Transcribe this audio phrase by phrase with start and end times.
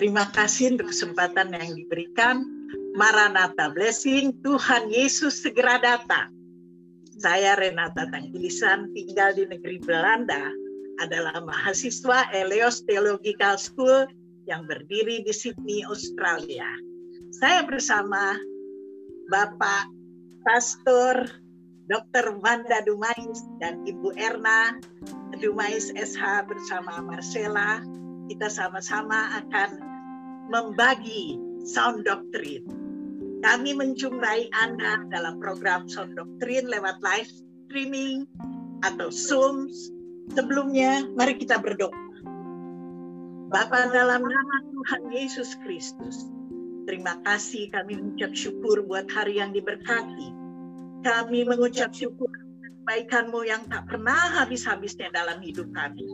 [0.00, 2.40] Terima kasih untuk kesempatan yang diberikan.
[2.96, 6.32] Maranatha Blessing, Tuhan Yesus segera datang.
[7.20, 10.48] Saya Renata Tangkilisan, tinggal di negeri Belanda,
[11.04, 14.08] adalah mahasiswa Eleos Theological School
[14.48, 16.64] yang berdiri di Sydney, Australia.
[17.36, 18.40] Saya bersama
[19.28, 19.84] Bapak
[20.48, 21.28] Pastor
[21.92, 22.40] Dr.
[22.40, 24.80] Wanda Dumais dan Ibu Erna
[25.44, 27.84] Dumais SH bersama Marcella.
[28.32, 29.89] Kita sama-sama akan
[30.50, 32.66] membagi sound doctrine.
[33.40, 37.30] Kami menjumpai Anda dalam program sound doctrine lewat live
[37.70, 38.28] streaming
[38.84, 39.70] atau Zoom.
[40.34, 41.94] Sebelumnya, mari kita berdoa.
[43.50, 46.30] Bapa dalam nama Tuhan Yesus Kristus,
[46.86, 50.30] terima kasih kami mengucap syukur buat hari yang diberkati.
[51.02, 56.06] Kami mengucap syukur kebaikanmu yang tak pernah habis-habisnya dalam hidup kami.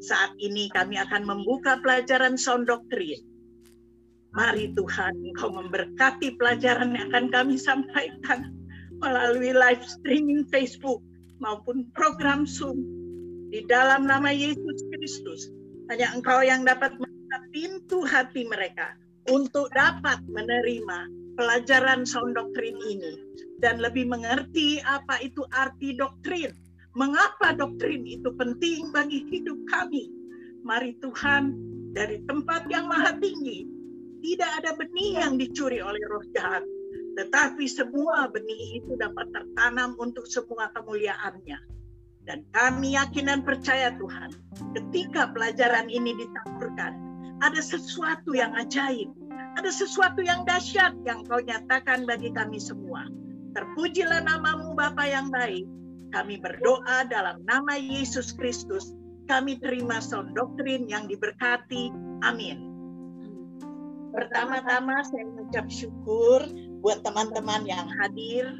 [0.00, 3.20] Saat ini kami akan membuka pelajaran sound doktrin.
[4.30, 8.54] Mari Tuhan, Engkau memberkati pelajaran yang akan kami sampaikan
[9.02, 11.02] melalui live streaming Facebook
[11.42, 12.78] maupun program Zoom.
[13.50, 15.50] Di dalam nama Yesus Kristus,
[15.90, 18.94] hanya Engkau yang dapat membuka pintu hati mereka
[19.26, 23.18] untuk dapat menerima pelajaran sound doktrin ini
[23.58, 26.54] dan lebih mengerti apa itu arti doktrin.
[26.94, 30.06] Mengapa doktrin itu penting bagi hidup kami?
[30.62, 31.58] Mari Tuhan
[31.90, 33.79] dari tempat yang maha tinggi
[34.20, 36.64] tidak ada benih yang dicuri oleh roh jahat,
[37.18, 41.80] tetapi semua benih itu dapat tertanam untuk semua kemuliaannya
[42.30, 44.30] dan kami yakin dan percaya Tuhan,
[44.78, 46.94] ketika pelajaran ini ditaburkan,
[47.42, 49.10] ada sesuatu yang ajaib,
[49.58, 53.08] ada sesuatu yang dahsyat yang kau nyatakan bagi kami semua.
[53.50, 55.66] Terpujilah namamu Bapa yang baik.
[56.14, 58.94] Kami berdoa dalam nama Yesus Kristus.
[59.26, 61.90] Kami terima sound doktrin yang diberkati.
[62.22, 62.69] Amin.
[64.10, 66.42] Pertama-tama saya mengucap syukur
[66.82, 68.50] buat teman-teman yang hadir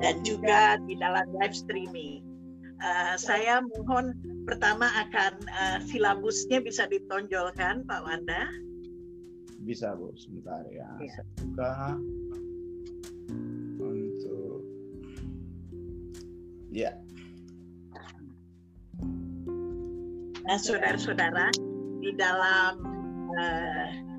[0.00, 2.24] dan juga di dalam live streaming.
[2.82, 8.50] Uh, saya mohon pertama akan uh, silabusnya bisa ditonjolkan Pak Wanda.
[9.62, 10.90] Bisa Bu, sebentar ya.
[10.98, 11.14] ya.
[11.14, 11.72] Saya buka
[13.78, 14.60] untuk
[16.74, 16.90] ya.
[20.42, 21.54] Nah, saudara-saudara
[22.02, 22.74] di dalam
[23.38, 24.11] uh,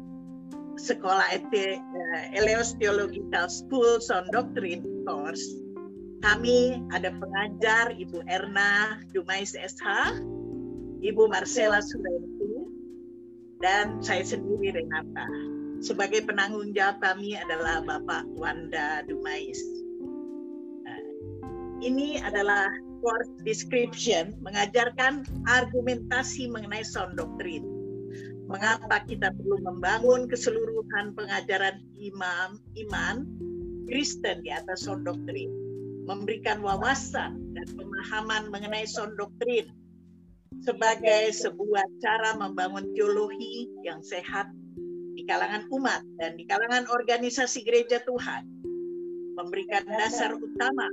[0.84, 5.64] sekolah ET, uh, Eleos Theological School Sound Doctrine Course
[6.24, 10.24] kami ada pengajar Ibu Erna Dumais SH,
[11.04, 12.72] Ibu Marcella Sulentu,
[13.60, 15.28] dan saya sendiri Renata.
[15.84, 19.60] Sebagai penanggung jawab kami adalah Bapak Wanda Dumais.
[20.88, 21.00] Nah,
[21.84, 22.72] ini adalah
[23.04, 27.68] course description mengajarkan argumentasi mengenai sound doctrine.
[28.54, 33.26] Mengapa kita perlu membangun keseluruhan pengajaran imam iman
[33.90, 35.50] Kristen di atas sound doctrine
[36.06, 39.74] memberikan wawasan dan pemahaman mengenai sound doktrin
[40.62, 44.46] sebagai sebuah cara membangun teologi yang sehat
[45.18, 48.46] di kalangan umat dan di kalangan organisasi gereja Tuhan.
[49.34, 50.86] Memberikan dasar utama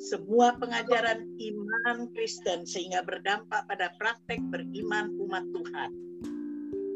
[0.00, 6.11] semua pengajaran iman Kristen sehingga berdampak pada praktek beriman umat Tuhan.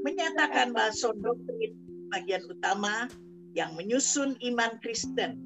[0.06, 1.74] Menyatakan bahwa doktrin
[2.14, 3.10] bagian utama
[3.58, 5.42] yang menyusun iman Kristen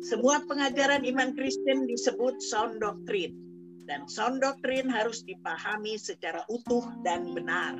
[0.00, 3.36] semua pengajaran iman Kristen disebut sound doctrine
[3.84, 7.76] dan sound doctrine harus dipahami secara utuh dan benar.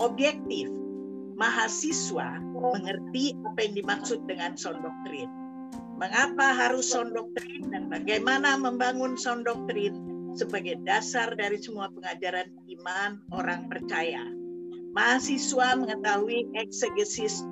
[0.00, 0.72] Objektif,
[1.36, 5.28] mahasiswa mengerti apa yang dimaksud dengan sound doctrine.
[6.00, 10.00] Mengapa harus sound doctrine dan bagaimana membangun sound doctrine
[10.32, 12.48] sebagai dasar dari semua pengajaran
[12.80, 14.24] iman orang percaya.
[14.94, 17.42] Mahasiswa mengetahui eksegesis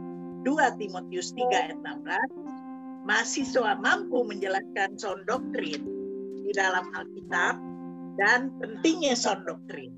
[0.46, 5.82] 2 Timotius 3 ayat 16 mahasiswa mampu menjelaskan sound doktrin
[6.46, 7.58] di dalam Alkitab
[8.14, 9.90] dan pentingnya sound doktrin.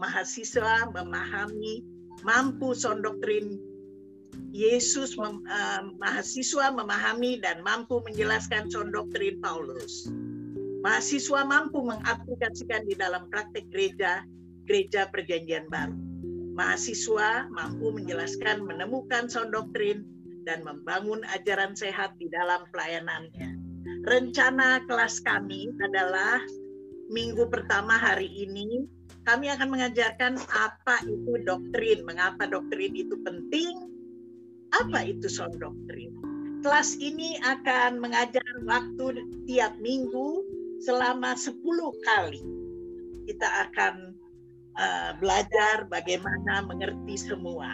[0.00, 1.84] Mahasiswa memahami
[2.24, 3.60] mampu sound doktrin
[4.48, 10.08] Yesus mem, uh, mahasiswa memahami dan mampu menjelaskan sound doktrin Paulus.
[10.80, 14.24] Mahasiswa mampu mengaplikasikan di dalam praktek gereja
[14.64, 16.07] gereja perjanjian baru.
[16.58, 20.02] Mahasiswa mampu menjelaskan menemukan sound doktrin
[20.42, 23.54] dan membangun ajaran sehat di dalam pelayanannya.
[24.02, 26.42] Rencana kelas kami adalah
[27.14, 28.90] minggu pertama hari ini
[29.22, 33.92] kami akan mengajarkan apa itu doktrin, mengapa doktrin itu penting,
[34.74, 36.10] apa itu sound doktrin.
[36.66, 40.42] Kelas ini akan mengajar waktu tiap minggu
[40.82, 41.54] selama 10
[42.02, 42.42] kali.
[43.30, 44.17] Kita akan
[44.78, 47.68] uh, belajar bagaimana mengerti semua.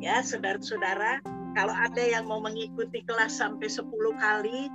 [0.00, 1.20] Ya, saudara-saudara,
[1.52, 3.84] kalau ada yang mau mengikuti kelas sampai 10
[4.16, 4.72] kali,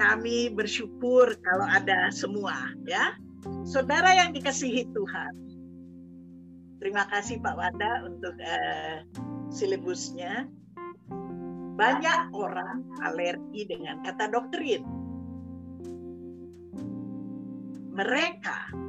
[0.00, 3.12] kami bersyukur kalau ada semua, ya.
[3.68, 5.32] Saudara yang dikasihi Tuhan.
[6.80, 8.96] Terima kasih Pak Wanda untuk uh,
[9.52, 10.48] silibusnya.
[11.76, 14.80] Banyak orang alergi dengan kata doktrin.
[17.96, 18.85] Mereka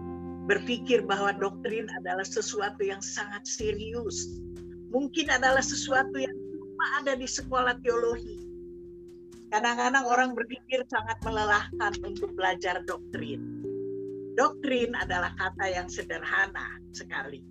[0.48, 4.40] berpikir bahwa doktrin adalah sesuatu yang sangat serius.
[4.88, 8.48] Mungkin adalah sesuatu yang cuma ada di sekolah teologi.
[9.52, 13.44] Kadang-kadang orang berpikir sangat melelahkan untuk belajar doktrin.
[14.40, 17.44] Doktrin adalah kata yang sederhana sekali.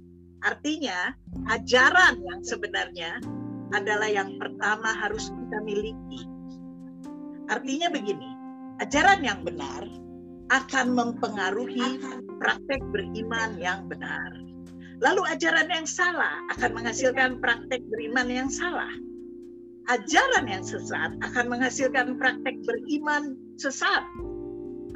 [0.44, 1.12] Artinya,
[1.52, 3.20] ajaran yang sebenarnya
[3.72, 6.22] adalah yang pertama harus kita miliki.
[7.50, 8.30] Artinya begini,
[8.80, 10.05] ajaran yang benar
[10.50, 11.98] akan mempengaruhi
[12.38, 14.30] praktek beriman yang benar.
[15.04, 18.90] Lalu ajaran yang salah akan menghasilkan praktek beriman yang salah.
[19.86, 24.02] Ajaran yang sesat akan menghasilkan praktek beriman sesat.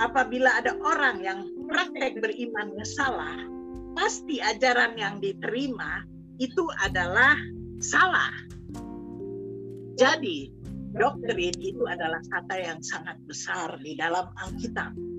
[0.01, 3.37] Apabila ada orang yang praktek berimannya salah,
[3.93, 6.01] pasti ajaran yang diterima
[6.41, 7.37] itu adalah
[7.85, 8.33] salah.
[10.01, 10.49] Jadi,
[10.97, 15.10] doktrin itu adalah kata yang sangat besar di dalam Alkitab.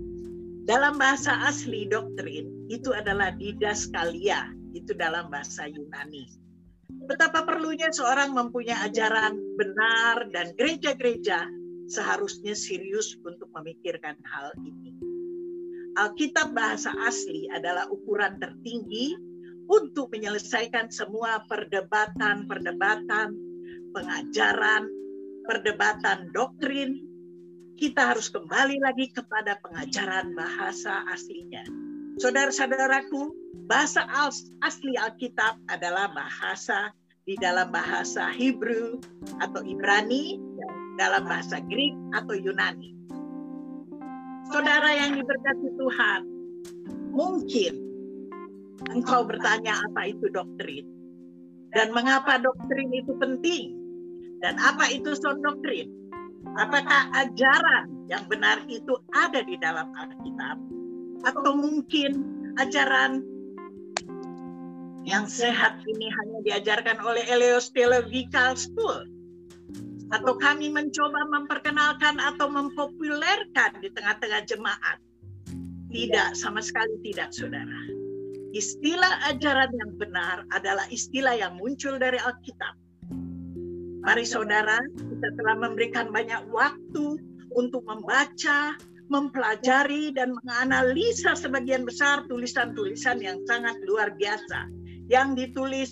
[0.71, 6.31] Dalam bahasa asli doktrin itu adalah didaskalia, itu dalam bahasa Yunani.
[7.11, 11.43] Betapa perlunya seorang mempunyai ajaran benar dan gereja-gereja
[11.91, 14.95] seharusnya serius untuk memikirkan hal ini.
[15.99, 19.19] Alkitab bahasa asli adalah ukuran tertinggi
[19.67, 23.27] untuk menyelesaikan semua perdebatan-perdebatan
[23.91, 24.87] pengajaran,
[25.51, 27.10] perdebatan doktrin,
[27.81, 31.65] kita harus kembali lagi kepada pengajaran bahasa aslinya.
[32.21, 33.33] Saudara-saudaraku,
[33.65, 34.05] bahasa
[34.61, 36.93] asli Alkitab adalah bahasa
[37.25, 39.01] di dalam bahasa Hebrew
[39.41, 40.37] atau Ibrani,
[41.01, 42.93] dalam bahasa Greek atau Yunani.
[44.53, 46.21] Saudara yang diberkati Tuhan,
[47.17, 47.73] mungkin
[48.93, 50.85] engkau bertanya apa itu doktrin
[51.73, 53.73] dan mengapa doktrin itu penting.
[54.41, 56.00] Dan apa itu sound doktrin?
[56.59, 60.57] Apakah ajaran yang benar itu ada di dalam Alkitab?
[61.23, 62.11] Atau mungkin
[62.59, 63.23] ajaran
[65.07, 69.07] yang sehat ini hanya diajarkan oleh Eleos Theological School?
[70.11, 74.99] Atau kami mencoba memperkenalkan atau mempopulerkan di tengah-tengah jemaat?
[75.87, 77.79] Tidak, sama sekali tidak, saudara.
[78.51, 82.75] Istilah ajaran yang benar adalah istilah yang muncul dari Alkitab
[84.01, 87.21] Mari saudara, kita telah memberikan banyak waktu
[87.53, 88.73] untuk membaca,
[89.11, 94.71] mempelajari dan menganalisa sebagian besar tulisan-tulisan yang sangat luar biasa.
[95.11, 95.89] Yang ditulis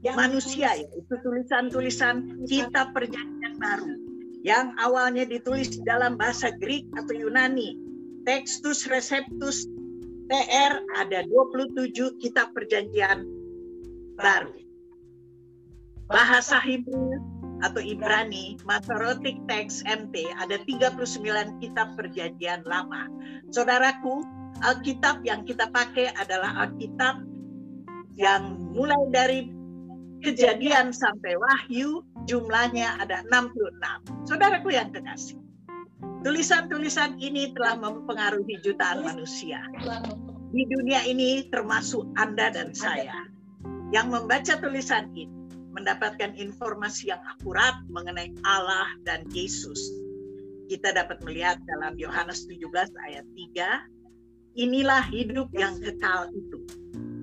[0.00, 3.92] yang manusia ya itu tulisan-tulisan kitab perjanjian baru.
[4.40, 7.76] Yang awalnya ditulis dalam bahasa Greek atau Yunani.
[8.24, 9.68] Textus Receptus
[10.28, 13.24] TR ada 27 kitab perjanjian
[14.16, 14.52] baru.
[16.08, 17.27] Bahasa Hebrew
[17.62, 23.10] atau Ibrani, Masoretic Text MT, ada 39 kitab perjanjian lama.
[23.50, 24.22] Saudaraku,
[24.62, 27.22] Alkitab yang kita pakai adalah Alkitab
[28.18, 29.40] yang mulai dari
[30.22, 34.26] kejadian sampai wahyu, jumlahnya ada 66.
[34.26, 35.38] Saudaraku yang kekasih,
[36.26, 39.62] tulisan-tulisan ini telah mempengaruhi jutaan manusia.
[40.48, 43.28] Di dunia ini termasuk Anda dan saya
[43.94, 45.37] yang membaca tulisan ini
[45.72, 49.78] mendapatkan informasi yang akurat mengenai Allah dan Yesus.
[50.68, 56.60] Kita dapat melihat dalam Yohanes 17 ayat 3, inilah hidup yang kekal itu,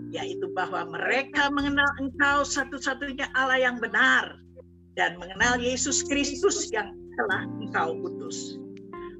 [0.10, 4.42] yaitu bahwa mereka mengenal engkau satu-satunya Allah yang benar
[4.98, 8.58] dan mengenal Yesus Kristus yang telah engkau utus.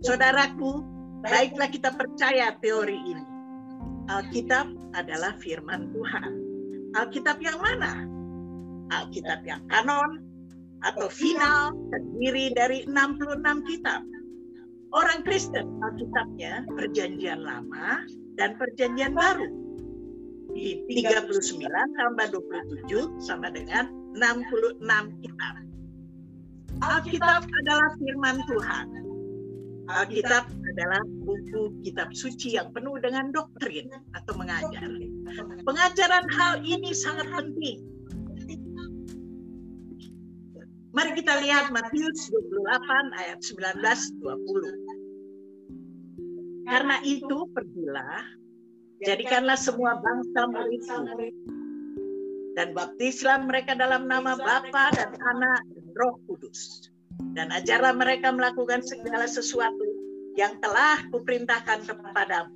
[0.02, 0.82] Saudaraku,
[1.22, 3.26] baiklah kita percaya teori ini.
[4.06, 6.32] Alkitab adalah firman Tuhan.
[6.94, 8.15] Alkitab yang mana?
[8.94, 10.22] Alkitab yang kanon
[10.86, 14.06] atau final terdiri dari 66 kitab.
[14.94, 18.06] Orang Kristen Alkitabnya perjanjian lama
[18.38, 19.50] dan perjanjian baru.
[20.56, 21.68] Di 39
[22.00, 24.80] tambah 27 sama dengan 66
[25.20, 25.54] kitab.
[26.80, 28.88] Alkitab adalah firman Tuhan.
[29.86, 34.88] Alkitab adalah buku kitab suci yang penuh dengan doktrin atau mengajar.
[35.62, 37.95] Pengajaran hal ini sangat penting
[40.96, 43.84] Mari kita lihat Matius 28 ayat 19
[44.24, 46.72] 20.
[46.72, 48.24] Karena itu pergilah,
[49.04, 51.04] jadikanlah semua bangsa muridku.
[52.56, 56.88] dan baptislah mereka dalam nama Bapa dan Anak dan Roh Kudus.
[57.36, 59.84] Dan ajarlah mereka melakukan segala sesuatu
[60.40, 62.56] yang telah kuperintahkan kepadamu.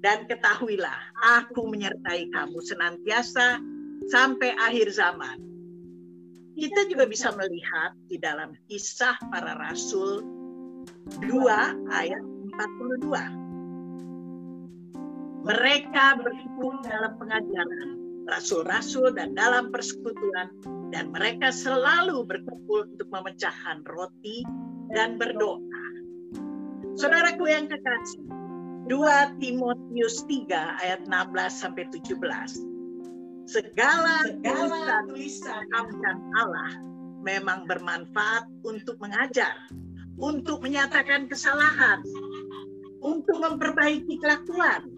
[0.00, 3.60] Dan ketahuilah, aku menyertai kamu senantiasa
[4.08, 5.55] sampai akhir zaman.
[6.56, 10.24] Kita juga bisa melihat di dalam kisah para rasul
[11.20, 11.28] 2
[11.92, 12.24] ayat
[13.04, 15.44] 42.
[15.44, 20.48] Mereka berhimpun dalam pengajaran rasul-rasul dan dalam persekutuan
[20.90, 24.40] dan mereka selalu berkumpul untuk memecahkan roti
[24.96, 25.60] dan berdoa.
[26.96, 28.24] Saudaraku yang kekasih,
[28.88, 32.75] 2 Timotius 3 ayat 16 sampai 17.
[33.46, 36.70] Segala, Segala tulisan tulisan Allah
[37.22, 39.54] memang bermanfaat untuk mengajar,
[40.18, 42.02] untuk menyatakan kesalahan,
[42.98, 44.90] untuk memperbaiki kelakuan,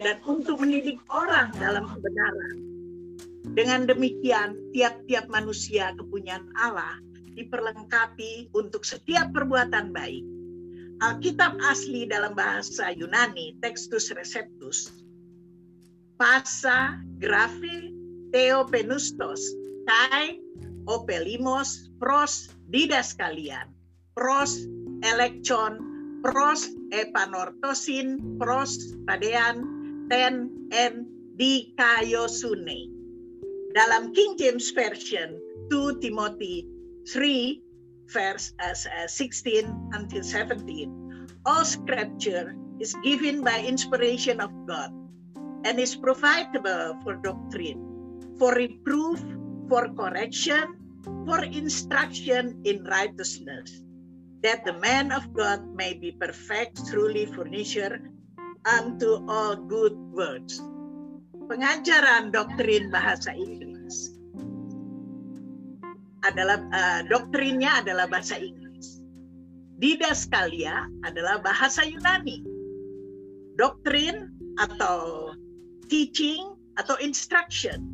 [0.00, 2.56] dan untuk mendidik orang dalam kebenaran.
[3.52, 6.96] Dengan demikian, tiap-tiap manusia kepunyaan Allah
[7.36, 10.24] diperlengkapi untuk setiap perbuatan baik.
[11.04, 14.90] Alkitab asli dalam bahasa Yunani, Textus Receptus,
[16.18, 17.94] Pasa, Grafi,
[18.34, 19.40] Theopenustos,
[19.86, 20.42] Kai,
[20.90, 23.70] Opelimos, Pros, Didaskalian,
[24.18, 24.66] Pros,
[25.06, 25.78] Elektion,
[26.26, 29.62] Pros, Epanortosin, Pros, Padean,
[30.10, 31.06] ten and
[31.38, 32.90] dikaiosune.
[33.78, 35.38] Dalam King James Version
[35.70, 36.66] 2 Timothy
[37.06, 37.62] 3
[38.08, 38.74] verse uh,
[39.06, 40.64] 16 until 17
[41.44, 44.88] all scripture is given by inspiration of God
[45.64, 47.80] and is profitable for doctrine
[48.38, 49.18] for reproof
[49.66, 50.78] for correction
[51.26, 53.82] for instruction in righteousness
[54.42, 57.98] that the man of God may be perfect truly furnisher
[58.66, 60.62] unto all good words.
[61.48, 64.14] Pengajaran doktrin bahasa Inggris
[66.22, 69.00] adalah uh, doktrinnya adalah bahasa Inggris.
[69.78, 72.44] Didaskalia adalah bahasa Yunani.
[73.58, 74.28] Doktrin
[74.60, 75.32] atau
[75.88, 77.88] teaching atau instruction.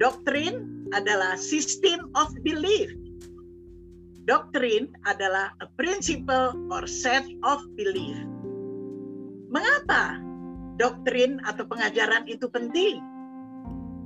[0.00, 2.92] Doktrin adalah system of belief.
[4.28, 8.30] Doktrin adalah a principle or set of belief
[9.50, 10.14] Mengapa
[10.78, 13.02] doktrin atau pengajaran itu penting?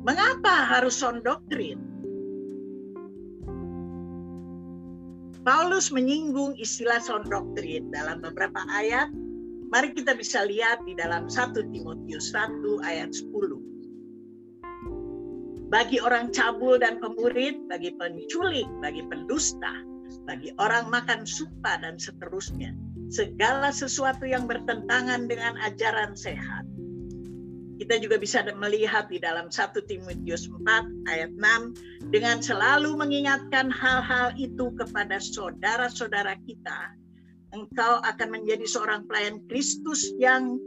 [0.01, 1.77] Mengapa harus sound doktrin?
[5.45, 9.13] Paulus menyinggung istilah sound doktrin dalam beberapa ayat.
[9.75, 13.27] Mari kita bisa lihat di dalam 1 Timotius 1 ayat 10.
[15.67, 19.75] Bagi orang cabul dan pemurid, bagi penculik, bagi pendusta,
[20.31, 22.71] bagi orang makan supa dan seterusnya
[23.11, 26.63] segala sesuatu yang bertentangan dengan ajaran sehat.
[27.75, 34.39] Kita juga bisa melihat di dalam 1 Timotius 4 ayat 6 dengan selalu mengingatkan hal-hal
[34.39, 36.95] itu kepada saudara-saudara kita.
[37.55, 40.59] Engkau akan menjadi seorang pelayan Kristus yang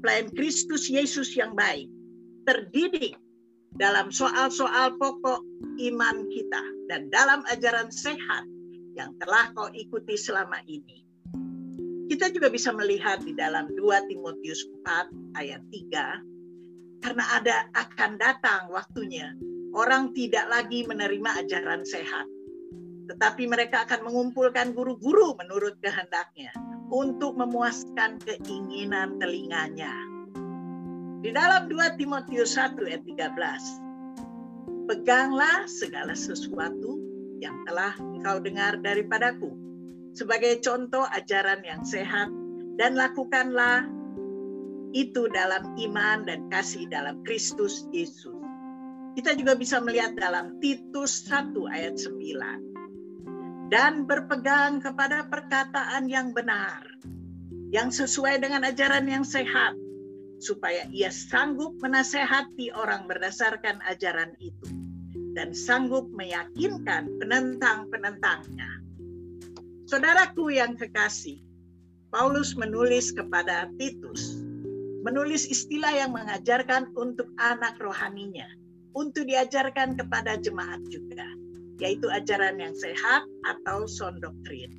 [0.00, 1.90] pelayan Kristus Yesus yang baik,
[2.46, 3.18] terdidik
[3.74, 5.42] dalam soal-soal pokok
[5.90, 8.46] iman kita dan dalam ajaran sehat
[8.94, 11.02] yang telah kau ikuti selama ini.
[12.10, 18.68] Kita juga bisa melihat di dalam 2 Timotius 4 ayat 3 karena ada akan datang
[18.74, 19.30] waktunya
[19.72, 22.26] orang tidak lagi menerima ajaran sehat
[23.10, 26.54] tetapi mereka akan mengumpulkan guru-guru menurut kehendaknya
[26.94, 29.90] untuk memuaskan keinginan telinganya.
[31.18, 37.02] Di dalam 2 Timotius 1 ayat 13, peganglah segala sesuatu
[37.42, 39.58] yang telah engkau dengar daripadaku
[40.14, 42.30] sebagai contoh ajaran yang sehat
[42.78, 43.90] dan lakukanlah
[44.94, 48.38] itu dalam iman dan kasih dalam Kristus Yesus.
[49.18, 52.69] Kita juga bisa melihat dalam Titus 1 ayat 9.
[53.70, 56.82] Dan berpegang kepada perkataan yang benar,
[57.70, 59.78] yang sesuai dengan ajaran yang sehat,
[60.42, 64.74] supaya ia sanggup menasehati orang berdasarkan ajaran itu,
[65.38, 68.82] dan sanggup meyakinkan penentang-penentangnya.
[69.86, 71.38] Saudaraku yang kekasih,
[72.10, 74.34] Paulus menulis kepada Titus,
[75.06, 78.50] menulis istilah yang mengajarkan untuk anak rohaninya,
[78.98, 81.38] untuk diajarkan kepada jemaat juga,
[81.80, 84.70] yaitu ajaran yang sehat atau sound doktrin,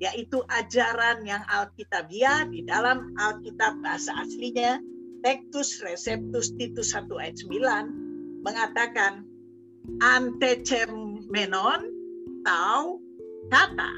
[0.00, 4.80] yaitu ajaran yang alkitabiah di dalam Alkitab bahasa aslinya,
[5.20, 9.28] Textus Receptus Titus 1 ayat 9, mengatakan
[10.00, 11.80] antecemenon
[12.42, 12.98] tau
[13.52, 13.92] kata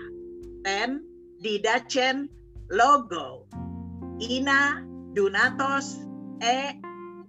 [0.64, 1.04] ten
[1.40, 2.28] didacen
[2.68, 3.48] logo
[4.20, 4.82] ina
[5.14, 6.04] dunatos
[6.42, 6.76] e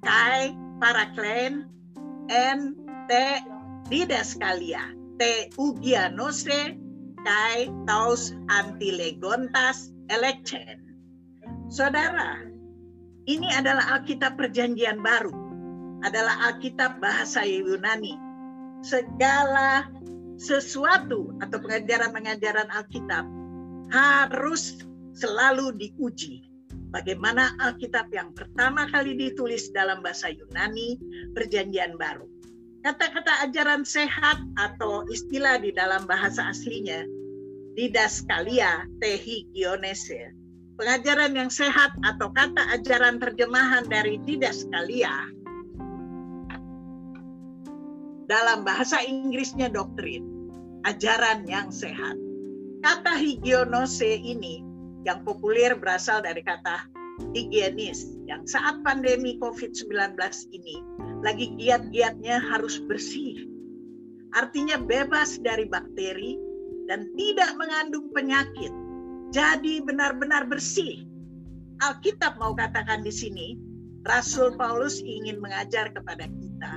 [0.04, 1.68] kai paraklen
[2.28, 2.76] en
[3.08, 3.26] te
[3.90, 6.80] didaskalia te ugianose
[7.28, 10.80] kai taus antilegontas election.
[11.68, 12.40] Saudara,
[13.28, 15.36] ini adalah Alkitab Perjanjian Baru,
[16.08, 18.16] adalah Alkitab bahasa Yunani.
[18.80, 19.92] Segala
[20.40, 23.28] sesuatu atau pengajaran-pengajaran Alkitab
[23.92, 24.80] harus
[25.12, 26.48] selalu diuji.
[26.90, 30.98] Bagaimana Alkitab yang pertama kali ditulis dalam bahasa Yunani,
[31.36, 32.39] Perjanjian Baru.
[32.80, 37.04] Kata-kata ajaran sehat atau istilah di dalam bahasa aslinya,
[37.76, 40.40] didaskalia tehi kionese
[40.80, 45.12] pengajaran yang sehat atau kata ajaran terjemahan dari didaskalia
[48.32, 50.24] dalam bahasa Inggrisnya doktrin,
[50.88, 52.16] ajaran yang sehat.
[52.80, 54.64] Kata higionose ini
[55.04, 56.88] yang populer berasal dari kata
[57.36, 60.16] higienis yang saat pandemi COVID-19
[60.56, 60.80] ini
[61.22, 63.48] lagi giat-giatnya harus bersih.
[64.38, 66.38] Artinya bebas dari bakteri
[66.86, 68.72] dan tidak mengandung penyakit
[69.30, 71.06] jadi benar-benar bersih.
[71.80, 73.56] Alkitab mau katakan di sini,
[74.04, 76.74] Rasul Paulus ingin mengajar kepada kita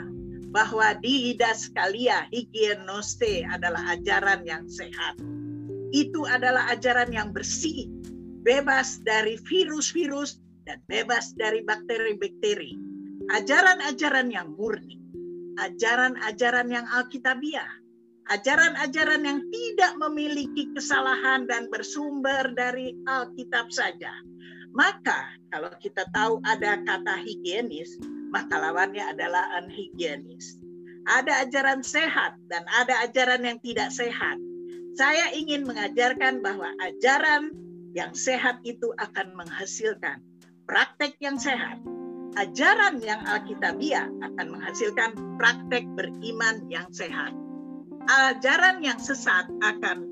[0.53, 5.17] bahwa di Hidaskalia higienosti adalah ajaran yang sehat.
[5.97, 7.89] Itu adalah ajaran yang bersih,
[8.45, 12.92] bebas dari virus-virus dan bebas dari bakteri-bakteri.
[13.31, 14.99] Ajaran-ajaran yang murni,
[15.61, 17.83] ajaran-ajaran yang alkitabiah
[18.31, 24.13] ajaran-ajaran yang tidak memiliki kesalahan dan bersumber dari Alkitab saja.
[24.73, 27.99] Maka kalau kita tahu ada kata higienis,
[28.31, 30.63] maka lawannya adalah unhigienis.
[31.11, 34.39] Ada ajaran sehat dan ada ajaran yang tidak sehat.
[34.95, 37.51] Saya ingin mengajarkan bahwa ajaran
[37.93, 40.23] yang sehat itu akan menghasilkan
[40.65, 41.83] praktek yang sehat.
[42.41, 47.37] Ajaran yang alkitabiah akan menghasilkan praktek beriman yang sehat
[48.09, 50.07] ajaran yang sesat akan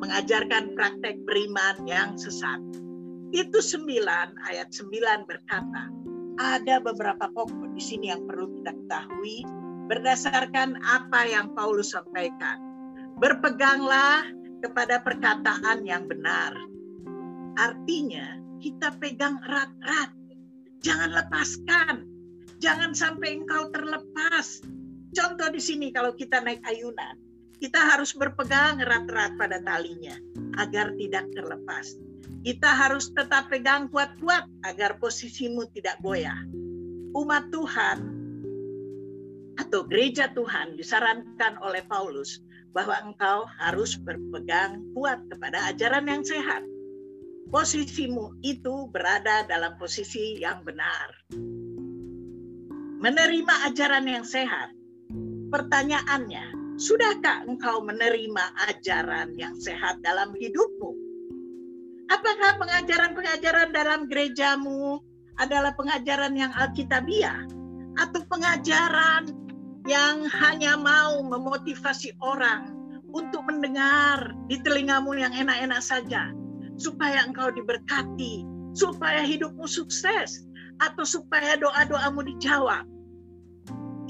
[0.00, 2.60] mengajarkan praktek beriman yang sesat.
[3.30, 5.84] Itu sembilan, ayat sembilan berkata,
[6.40, 9.44] ada beberapa pokok di sini yang perlu kita ketahui
[9.86, 12.58] berdasarkan apa yang Paulus sampaikan.
[13.20, 14.24] Berpeganglah
[14.64, 16.56] kepada perkataan yang benar.
[17.60, 20.10] Artinya, kita pegang erat-erat.
[20.80, 21.96] Jangan lepaskan.
[22.60, 24.60] Jangan sampai engkau terlepas
[25.10, 27.18] Contoh di sini kalau kita naik ayunan,
[27.58, 30.14] kita harus berpegang erat-erat pada talinya
[30.62, 31.98] agar tidak terlepas.
[32.46, 36.38] Kita harus tetap pegang kuat-kuat agar posisimu tidak goyah.
[37.10, 37.98] Umat Tuhan
[39.58, 42.38] atau gereja Tuhan disarankan oleh Paulus
[42.70, 46.62] bahwa engkau harus berpegang kuat kepada ajaran yang sehat.
[47.50, 51.10] Posisimu itu berada dalam posisi yang benar.
[53.00, 54.70] Menerima ajaran yang sehat
[55.50, 60.94] Pertanyaannya, sudahkah engkau menerima ajaran yang sehat dalam hidupmu?
[62.06, 65.02] Apakah pengajaran-pengajaran dalam gerejamu
[65.42, 67.50] adalah pengajaran yang alkitabiah
[67.98, 69.34] atau pengajaran
[69.90, 72.70] yang hanya mau memotivasi orang
[73.10, 76.30] untuk mendengar di telingamu yang enak-enak saja
[76.80, 80.48] supaya engkau diberkati, supaya hidupmu sukses
[80.80, 82.88] atau supaya doa-doamu dijawab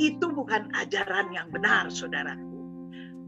[0.00, 2.48] itu bukan ajaran yang benar, saudaraku.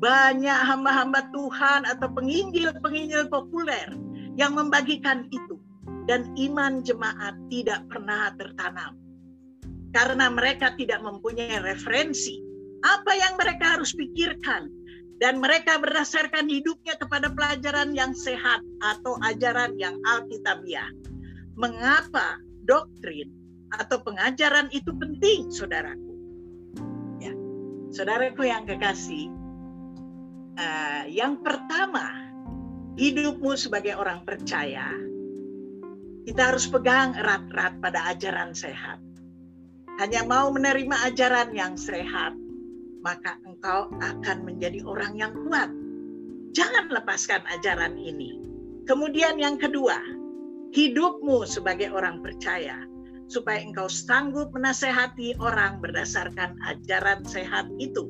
[0.01, 3.93] Banyak hamba-hamba Tuhan atau penginjil-penginjil populer
[4.41, 5.61] yang membagikan itu.
[6.11, 8.99] Dan iman jemaat tidak pernah tertanam.
[9.95, 12.43] Karena mereka tidak mempunyai referensi.
[12.83, 14.67] Apa yang mereka harus pikirkan.
[15.23, 20.91] Dan mereka berdasarkan hidupnya kepada pelajaran yang sehat atau ajaran yang alkitabiah.
[21.55, 23.31] Mengapa doktrin
[23.71, 26.13] atau pengajaran itu penting, saudaraku?
[27.93, 29.29] Saudaraku yang kekasih,
[30.57, 32.25] uh, yang pertama,
[32.97, 34.97] hidupmu sebagai orang percaya,
[36.25, 38.97] kita harus pegang erat-erat pada ajaran sehat.
[40.01, 42.33] Hanya mau menerima ajaran yang sehat,
[43.03, 45.69] maka engkau akan menjadi orang yang kuat.
[46.55, 48.39] Jangan lepaskan ajaran ini.
[48.87, 49.99] Kemudian yang kedua,
[50.73, 52.83] hidupmu sebagai orang percaya
[53.33, 58.05] supaya engkau sanggup menasehati orang berdasarkan ajaran sehat itu.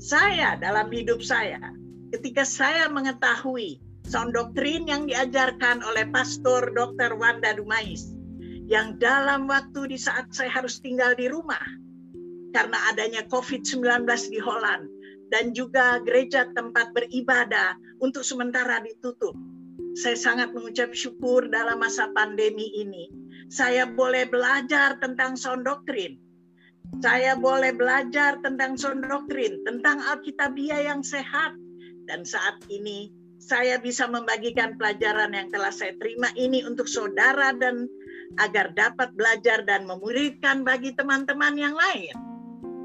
[0.00, 1.60] Saya dalam hidup saya,
[2.08, 3.76] ketika saya mengetahui
[4.08, 7.20] sound doktrin yang diajarkan oleh Pastor Dr.
[7.20, 8.16] Wanda Dumais,
[8.64, 11.60] yang dalam waktu di saat saya harus tinggal di rumah,
[12.50, 14.86] karena adanya COVID-19 di Holland,
[15.30, 19.34] dan juga gereja tempat beribadah untuk sementara ditutup.
[19.98, 26.14] Saya sangat mengucap syukur dalam masa pandemi ini saya boleh belajar tentang sound doktrin.
[27.02, 31.58] Saya boleh belajar tentang sound doktrin, tentang Alkitabiah yang sehat.
[32.06, 33.10] Dan saat ini
[33.42, 37.90] saya bisa membagikan pelajaran yang telah saya terima ini untuk saudara dan
[38.38, 42.29] agar dapat belajar dan memuridkan bagi teman-teman yang lain.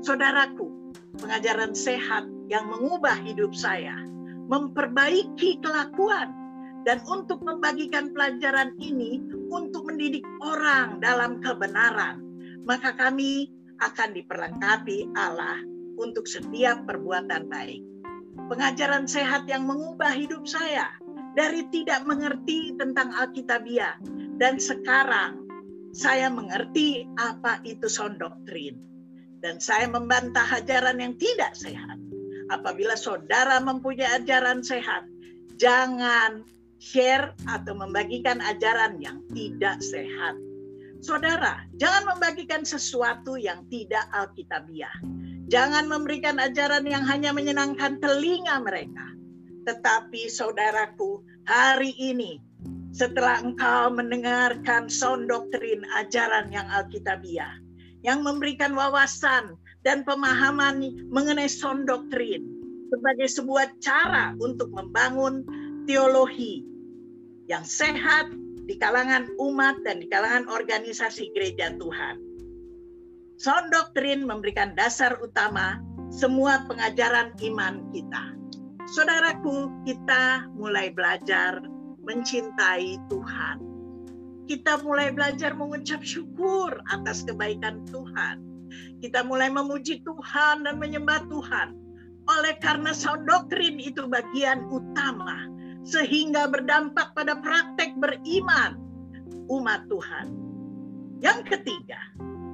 [0.05, 0.69] Saudaraku,
[1.17, 3.97] pengajaran sehat yang mengubah hidup saya,
[4.45, 6.29] memperbaiki kelakuan,
[6.85, 9.17] dan untuk membagikan pelajaran ini
[9.49, 12.21] untuk mendidik orang dalam kebenaran,
[12.69, 13.49] maka kami
[13.81, 15.57] akan diperlengkapi Allah
[15.97, 17.81] untuk setiap perbuatan baik.
[18.45, 20.85] Pengajaran sehat yang mengubah hidup saya
[21.33, 23.97] dari tidak mengerti tentang Alkitabiah
[24.37, 25.41] dan sekarang
[25.97, 28.77] saya mengerti apa itu sound doktrin
[29.45, 32.01] dan saya membantah ajaran yang tidak sehat.
[32.49, 35.05] Apabila saudara mempunyai ajaran sehat,
[35.61, 36.41] jangan
[36.81, 40.33] share atau membagikan ajaran yang tidak sehat
[41.05, 44.97] Saudara, jangan membagikan sesuatu yang tidak alkitabiah.
[45.45, 49.05] Jangan memberikan ajaran yang hanya menyenangkan telinga mereka.
[49.69, 52.41] Tetapi saudaraku, hari ini
[52.89, 57.53] setelah engkau mendengarkan sound doktrin ajaran yang alkitabiah,
[58.05, 62.45] yang memberikan wawasan dan pemahaman mengenai sound doktrin
[62.93, 65.41] sebagai sebuah cara untuk membangun
[65.89, 66.61] teologi
[67.49, 68.29] yang sehat
[68.69, 72.21] di kalangan umat dan di kalangan organisasi gereja Tuhan.
[73.41, 75.81] Sound doktrin memberikan dasar utama
[76.13, 78.23] semua pengajaran iman kita.
[78.85, 81.57] Saudaraku, kita mulai belajar
[82.05, 83.74] mencintai Tuhan.
[84.45, 88.41] Kita mulai belajar mengucap syukur atas kebaikan Tuhan.
[89.01, 91.73] Kita mulai memuji Tuhan dan menyembah Tuhan.
[92.25, 95.49] Oleh karena sound doktrin itu bagian utama
[95.85, 98.77] sehingga berdampak pada praktek beriman
[99.49, 100.33] umat Tuhan.
[101.21, 102.01] Yang ketiga,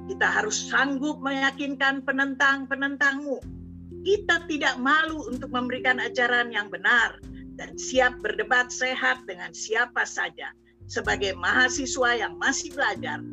[0.08, 3.40] kita harus sanggup meyakinkan penentang-penentangmu.
[4.04, 7.16] Kita tidak malu untuk memberikan ajaran yang benar
[7.56, 10.52] dan siap berdebat sehat dengan siapa saja.
[10.92, 13.24] Sebagai mahasiswa yang masih belajar,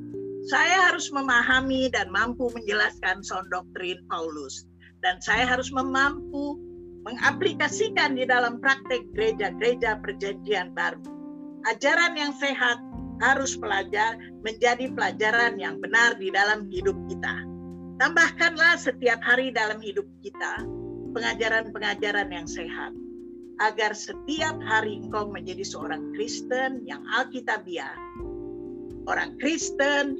[0.47, 4.63] saya harus memahami dan mampu menjelaskan sound doktrin Paulus.
[5.03, 6.55] Dan saya harus memampu
[7.03, 11.03] mengaplikasikan di dalam praktek gereja-gereja perjanjian baru.
[11.67, 12.79] Ajaran yang sehat
[13.19, 17.43] harus pelajar menjadi pelajaran yang benar di dalam hidup kita.
[17.99, 20.63] Tambahkanlah setiap hari dalam hidup kita
[21.11, 22.95] pengajaran-pengajaran yang sehat
[23.59, 27.95] agar setiap hari engkau menjadi seorang Kristen yang alkitabiah.
[29.07, 30.19] Orang Kristen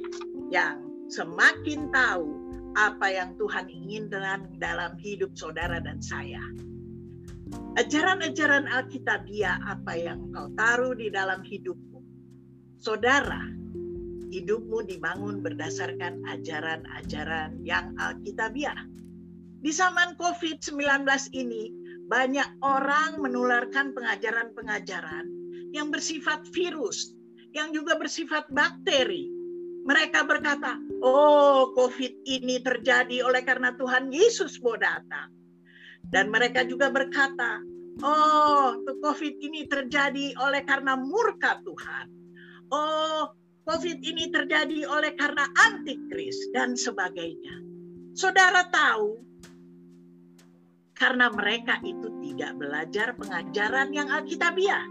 [0.52, 2.26] yang semakin tahu
[2.78, 6.42] apa yang Tuhan inginkan dalam hidup saudara dan saya
[7.78, 11.98] ajaran-ajaran Alkitabiah apa yang kau taruh di dalam hidupmu.
[12.80, 13.44] Saudara,
[14.32, 18.78] hidupmu dibangun berdasarkan ajaran-ajaran yang Alkitabiah.
[19.60, 21.04] Di zaman COVID-19
[21.36, 21.68] ini,
[22.10, 25.30] banyak orang menularkan pengajaran-pengajaran
[25.70, 27.14] yang bersifat virus,
[27.54, 29.30] yang juga bersifat bakteri.
[29.86, 35.30] Mereka berkata, oh COVID ini terjadi oleh karena Tuhan Yesus mau datang
[36.10, 37.62] dan mereka juga berkata,
[38.02, 42.06] oh COVID ini terjadi oleh karena murka Tuhan.
[42.74, 43.30] Oh
[43.70, 47.62] COVID ini terjadi oleh karena antikris dan sebagainya.
[48.18, 49.29] Saudara tahu,
[51.00, 54.84] karena mereka itu tidak belajar pengajaran yang alkitabiah.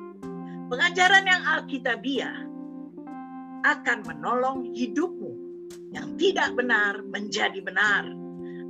[0.73, 2.37] Pengajaran yang alkitabiah
[3.61, 5.31] akan menolong hidupmu
[5.93, 8.09] yang tidak benar menjadi benar.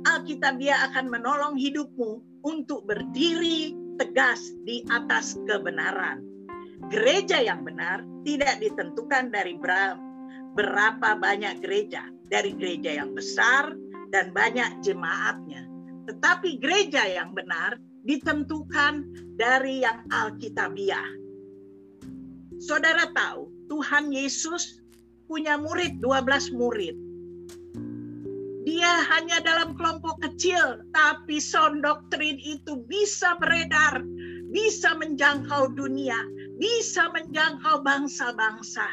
[0.04, 6.20] Alkitabiah akan menolong hidupmu untuk berdiri tegas di atas kebenaran.
[6.92, 13.72] Gereja yang benar tidak ditentukan dari berapa banyak gereja, dari gereja yang besar
[14.12, 15.69] dan banyak jemaatnya.
[16.08, 19.04] Tetapi gereja yang benar ditentukan
[19.36, 21.08] dari yang Alkitabiah.
[22.60, 24.80] Saudara tahu, Tuhan Yesus
[25.28, 27.10] punya murid, 12 murid
[28.70, 34.04] dia hanya dalam kelompok kecil, tapi sound doktrin itu bisa beredar,
[34.52, 36.16] bisa menjangkau dunia,
[36.60, 38.84] bisa menjangkau bangsa-bangsa.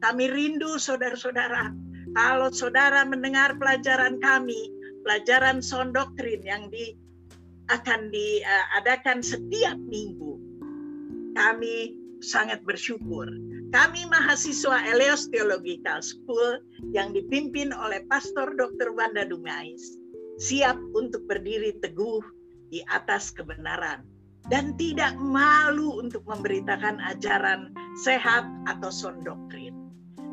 [0.00, 1.70] Kami rindu saudara-saudara,
[2.16, 6.96] kalau saudara mendengar pelajaran kami, pelajaran sound doktrin yang di,
[7.70, 10.38] akan diadakan setiap minggu.
[11.36, 13.26] Kami sangat bersyukur
[13.72, 16.60] kami mahasiswa Eleos Theological School
[16.92, 18.92] yang dipimpin oleh Pastor Dr.
[18.92, 19.96] Wanda Dumais
[20.36, 22.20] siap untuk berdiri teguh
[22.68, 24.04] di atas kebenaran
[24.52, 27.72] dan tidak malu untuk memberitakan ajaran
[28.04, 29.72] sehat atau sound.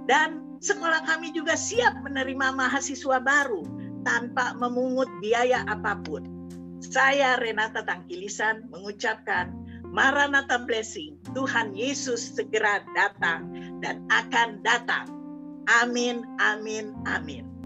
[0.04, 3.64] Dan sekolah kami juga siap menerima mahasiswa baru
[4.08, 6.24] tanpa memungut biaya apa pun.
[6.80, 9.52] Saya Renata Tangkilisan mengucapkan
[9.90, 13.52] Maranatha Blessing, Tuhan Yesus segera datang
[13.84, 15.10] dan akan datang.
[15.82, 17.59] Amin, amin, amin.